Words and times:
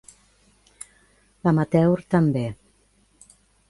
L'amateur, 1.43 2.01
també. 2.17 2.47